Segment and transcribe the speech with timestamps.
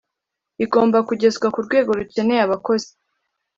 [0.63, 2.89] igomba kugezwa ku rwego rukeneye abakozi